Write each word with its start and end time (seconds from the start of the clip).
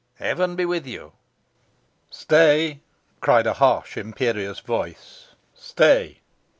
Heaven 0.15 0.55
be 0.55 0.65
with 0.65 0.87
you!" 0.87 1.11
"Stay!" 2.09 2.79
cried 3.19 3.45
a 3.45 3.53
harsh, 3.53 3.97
imperious 3.97 4.59
voice. 4.59 5.27
"Stay!" 5.53 6.21